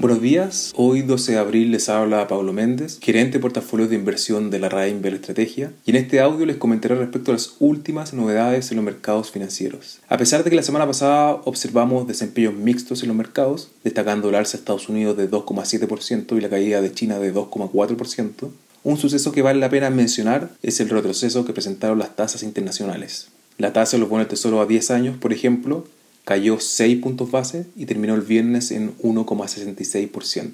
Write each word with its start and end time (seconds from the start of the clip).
Buenos 0.00 0.22
días, 0.22 0.72
hoy 0.76 1.02
12 1.02 1.32
de 1.32 1.38
abril 1.38 1.72
les 1.72 1.88
habla 1.88 2.28
Pablo 2.28 2.52
Méndez, 2.52 3.00
gerente 3.02 3.38
de 3.38 3.42
portafolio 3.42 3.88
de 3.88 3.96
inversión 3.96 4.48
de 4.48 4.60
la 4.60 4.68
Rain 4.68 5.02
Bell 5.02 5.14
Estrategia, 5.14 5.72
y 5.84 5.90
en 5.90 5.96
este 5.96 6.20
audio 6.20 6.46
les 6.46 6.56
comentaré 6.56 6.94
respecto 6.94 7.32
a 7.32 7.34
las 7.34 7.56
últimas 7.58 8.14
novedades 8.14 8.70
en 8.70 8.76
los 8.76 8.84
mercados 8.84 9.32
financieros. 9.32 9.98
A 10.08 10.16
pesar 10.16 10.44
de 10.44 10.50
que 10.50 10.56
la 10.56 10.62
semana 10.62 10.86
pasada 10.86 11.40
observamos 11.44 12.06
desempeños 12.06 12.54
mixtos 12.54 13.02
en 13.02 13.08
los 13.08 13.16
mercados, 13.16 13.72
destacando 13.82 14.28
el 14.28 14.36
alza 14.36 14.52
de 14.52 14.58
Estados 14.58 14.88
Unidos 14.88 15.16
de 15.16 15.28
2,7% 15.28 16.36
y 16.36 16.40
la 16.42 16.48
caída 16.48 16.80
de 16.80 16.92
China 16.92 17.18
de 17.18 17.34
2,4%, 17.34 18.50
un 18.84 18.98
suceso 18.98 19.32
que 19.32 19.42
vale 19.42 19.58
la 19.58 19.68
pena 19.68 19.90
mencionar 19.90 20.50
es 20.62 20.78
el 20.78 20.90
retroceso 20.90 21.44
que 21.44 21.52
presentaron 21.52 21.98
las 21.98 22.14
tasas 22.14 22.44
internacionales. 22.44 23.30
La 23.56 23.72
tasa 23.72 23.96
de 23.96 24.02
los 24.02 24.08
bonos 24.08 24.28
del 24.28 24.36
tesoro 24.36 24.60
a 24.60 24.66
10 24.66 24.92
años, 24.92 25.16
por 25.18 25.32
ejemplo, 25.32 25.84
cayó 26.28 26.60
6 26.60 27.00
puntos 27.00 27.30
base 27.30 27.64
y 27.74 27.86
terminó 27.86 28.14
el 28.14 28.20
viernes 28.20 28.70
en 28.70 28.94
1,66%. 28.98 30.50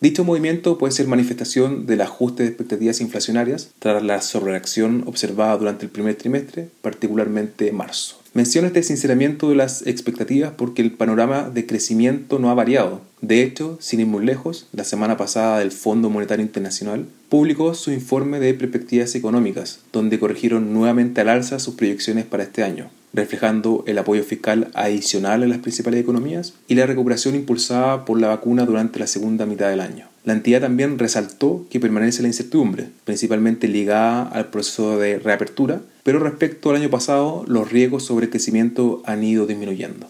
Dicho 0.00 0.24
movimiento 0.24 0.78
puede 0.78 0.94
ser 0.94 1.06
manifestación 1.06 1.84
del 1.84 2.00
ajuste 2.00 2.44
de 2.44 2.48
expectativas 2.48 3.02
inflacionarias 3.02 3.68
tras 3.78 4.02
la 4.02 4.22
sobrereacción 4.22 5.02
observada 5.04 5.58
durante 5.58 5.84
el 5.84 5.90
primer 5.90 6.14
trimestre, 6.14 6.70
particularmente 6.80 7.72
marzo. 7.72 8.16
Menciono 8.32 8.68
este 8.68 8.82
sinceramiento 8.82 9.50
de 9.50 9.56
las 9.56 9.86
expectativas 9.86 10.52
porque 10.56 10.80
el 10.80 10.92
panorama 10.92 11.50
de 11.50 11.66
crecimiento 11.66 12.38
no 12.38 12.48
ha 12.48 12.54
variado. 12.54 13.02
De 13.20 13.42
hecho, 13.42 13.76
sin 13.80 14.00
ir 14.00 14.06
muy 14.06 14.24
lejos, 14.24 14.68
la 14.72 14.84
semana 14.84 15.16
pasada 15.16 15.62
el 15.62 15.72
Fondo 15.72 16.10
Monetario 16.10 16.44
Internacional 16.44 17.06
publicó 17.28 17.74
su 17.74 17.90
informe 17.90 18.40
de 18.40 18.54
perspectivas 18.54 19.14
económicas, 19.14 19.80
donde 19.92 20.18
corrigieron 20.18 20.72
nuevamente 20.72 21.20
al 21.20 21.28
alza 21.28 21.58
sus 21.58 21.74
proyecciones 21.74 22.24
para 22.24 22.44
este 22.44 22.62
año 22.62 22.90
reflejando 23.12 23.84
el 23.86 23.98
apoyo 23.98 24.22
fiscal 24.22 24.68
adicional 24.74 25.42
a 25.42 25.46
las 25.46 25.58
principales 25.58 26.00
economías 26.00 26.54
y 26.66 26.74
la 26.74 26.86
recuperación 26.86 27.34
impulsada 27.34 28.04
por 28.04 28.20
la 28.20 28.28
vacuna 28.28 28.66
durante 28.66 28.98
la 28.98 29.06
segunda 29.06 29.46
mitad 29.46 29.70
del 29.70 29.80
año. 29.80 30.06
La 30.24 30.34
entidad 30.34 30.60
también 30.60 30.98
resaltó 30.98 31.66
que 31.70 31.80
permanece 31.80 32.22
la 32.22 32.28
incertidumbre, 32.28 32.88
principalmente 33.04 33.66
ligada 33.66 34.24
al 34.24 34.50
proceso 34.50 34.98
de 34.98 35.18
reapertura, 35.18 35.80
pero 36.02 36.18
respecto 36.18 36.70
al 36.70 36.76
año 36.76 36.90
pasado 36.90 37.44
los 37.46 37.70
riesgos 37.70 38.04
sobre 38.04 38.26
el 38.26 38.30
crecimiento 38.30 39.02
han 39.06 39.24
ido 39.24 39.46
disminuyendo. 39.46 40.08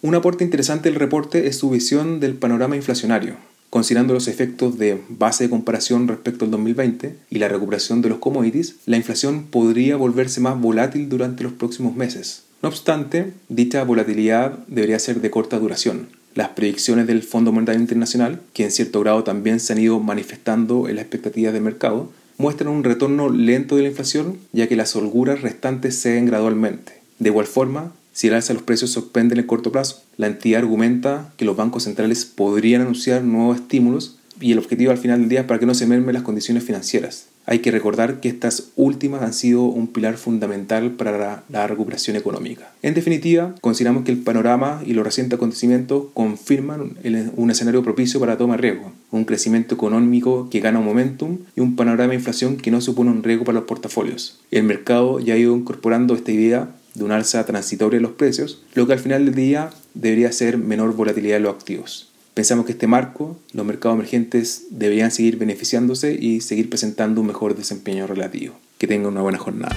Un 0.00 0.14
aporte 0.14 0.44
interesante 0.44 0.88
del 0.88 0.98
reporte 0.98 1.48
es 1.48 1.58
su 1.58 1.70
visión 1.70 2.20
del 2.20 2.34
panorama 2.34 2.76
inflacionario, 2.76 3.36
Considerando 3.70 4.14
los 4.14 4.28
efectos 4.28 4.78
de 4.78 4.98
base 5.10 5.44
de 5.44 5.50
comparación 5.50 6.08
respecto 6.08 6.46
al 6.46 6.50
2020 6.50 7.16
y 7.28 7.38
la 7.38 7.48
recuperación 7.48 8.00
de 8.00 8.08
los 8.08 8.18
commodities, 8.18 8.76
la 8.86 8.96
inflación 8.96 9.44
podría 9.44 9.96
volverse 9.96 10.40
más 10.40 10.58
volátil 10.58 11.10
durante 11.10 11.44
los 11.44 11.52
próximos 11.52 11.94
meses. 11.94 12.44
No 12.62 12.70
obstante, 12.70 13.34
dicha 13.50 13.84
volatilidad 13.84 14.58
debería 14.68 14.98
ser 14.98 15.20
de 15.20 15.30
corta 15.30 15.58
duración. 15.58 16.08
Las 16.34 16.48
predicciones 16.50 17.06
del 17.06 17.22
Fondo 17.22 17.52
Monetario 17.52 17.80
Internacional, 17.80 18.40
que 18.54 18.64
en 18.64 18.70
cierto 18.70 19.00
grado 19.00 19.22
también 19.22 19.60
se 19.60 19.74
han 19.74 19.80
ido 19.80 20.00
manifestando 20.00 20.88
en 20.88 20.96
las 20.96 21.02
expectativas 21.02 21.52
del 21.52 21.62
mercado, 21.62 22.10
muestran 22.38 22.70
un 22.70 22.84
retorno 22.84 23.28
lento 23.28 23.76
de 23.76 23.82
la 23.82 23.88
inflación, 23.88 24.38
ya 24.52 24.66
que 24.66 24.76
las 24.76 24.96
holguras 24.96 25.42
restantes 25.42 26.00
ceden 26.00 26.24
gradualmente. 26.24 26.94
De 27.18 27.28
igual 27.28 27.46
forma, 27.46 27.92
si 28.18 28.26
el 28.26 28.34
alza 28.34 28.48
de 28.48 28.54
los 28.54 28.64
precios 28.64 28.90
sorprende 28.90 29.34
en 29.34 29.38
el 29.38 29.46
corto 29.46 29.70
plazo, 29.70 30.02
la 30.16 30.26
entidad 30.26 30.62
argumenta 30.62 31.32
que 31.36 31.44
los 31.44 31.56
bancos 31.56 31.84
centrales 31.84 32.24
podrían 32.24 32.80
anunciar 32.80 33.22
nuevos 33.22 33.58
estímulos 33.58 34.18
y 34.40 34.50
el 34.50 34.58
objetivo 34.58 34.90
al 34.90 34.98
final 34.98 35.20
del 35.20 35.28
día 35.28 35.42
es 35.42 35.46
para 35.46 35.60
que 35.60 35.66
no 35.66 35.74
se 35.74 35.86
mermen 35.86 36.14
las 36.14 36.24
condiciones 36.24 36.64
financieras. 36.64 37.28
Hay 37.46 37.60
que 37.60 37.70
recordar 37.70 38.18
que 38.18 38.28
estas 38.28 38.70
últimas 38.74 39.22
han 39.22 39.32
sido 39.32 39.62
un 39.62 39.86
pilar 39.86 40.16
fundamental 40.16 40.90
para 40.90 41.44
la, 41.48 41.66
recuperación 41.68 42.16
económica. 42.16 42.72
En 42.82 42.94
definitiva, 42.94 43.54
consideramos 43.60 44.02
que 44.02 44.10
el 44.10 44.18
panorama 44.18 44.82
y 44.84 44.94
los 44.94 45.04
recientes 45.04 45.36
acontecimientos 45.36 46.06
confirman 46.12 46.94
un 47.36 47.50
escenario 47.52 47.84
propicio 47.84 48.18
para 48.18 48.36
toma 48.36 48.56
de 48.56 48.62
riesgo, 48.62 48.90
un 49.12 49.26
crecimiento 49.26 49.76
económico 49.76 50.50
que 50.50 50.58
gana 50.58 50.80
momentum 50.80 51.38
y 51.54 51.60
un 51.60 51.76
panorama 51.76 52.08
de 52.08 52.16
inflación 52.16 52.56
que 52.56 52.72
no 52.72 52.80
supone 52.80 53.12
un 53.12 53.22
riesgo 53.22 53.44
para 53.44 53.60
los 53.60 53.68
portafolios. 53.68 54.40
El 54.50 54.64
mercado 54.64 55.20
ya 55.20 55.34
ha 55.34 55.38
ido 55.38 55.56
incorporando 55.56 56.16
esta 56.16 56.32
idea 56.32 56.74
de 56.98 57.04
un 57.04 57.12
alza 57.12 57.46
transitoria 57.46 57.98
de 57.98 58.02
los 58.02 58.12
precios, 58.12 58.62
lo 58.74 58.86
que 58.86 58.92
al 58.92 58.98
final 58.98 59.24
del 59.24 59.34
día 59.34 59.70
debería 59.94 60.32
ser 60.32 60.58
menor 60.58 60.94
volatilidad 60.94 61.36
de 61.36 61.40
los 61.40 61.54
activos. 61.54 62.08
Pensamos 62.34 62.66
que 62.66 62.72
este 62.72 62.86
marco, 62.86 63.36
los 63.52 63.66
mercados 63.66 63.96
emergentes 63.96 64.66
deberían 64.70 65.10
seguir 65.10 65.38
beneficiándose 65.38 66.14
y 66.14 66.40
seguir 66.40 66.68
presentando 66.68 67.20
un 67.20 67.26
mejor 67.26 67.56
desempeño 67.56 68.06
relativo. 68.06 68.54
Que 68.78 68.86
tengan 68.86 69.08
una 69.12 69.22
buena 69.22 69.38
jornada. 69.38 69.74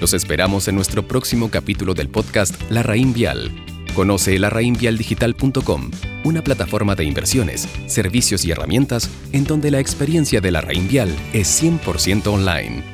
Los 0.00 0.14
esperamos 0.14 0.66
en 0.68 0.76
nuestro 0.76 1.06
próximo 1.06 1.50
capítulo 1.50 1.92
del 1.92 2.08
podcast 2.08 2.54
La 2.70 2.82
Raín 2.82 3.12
Vial. 3.12 3.50
Conoce 3.94 4.38
larraínvialdigital.com, 4.38 5.90
una 6.24 6.42
plataforma 6.42 6.94
de 6.94 7.04
inversiones, 7.04 7.68
servicios 7.86 8.44
y 8.46 8.50
herramientas 8.50 9.10
en 9.32 9.44
donde 9.44 9.70
la 9.70 9.78
experiencia 9.78 10.40
de 10.40 10.50
la 10.50 10.62
Raín 10.62 10.88
Vial 10.88 11.14
es 11.32 11.62
100% 11.62 12.26
online. 12.28 12.93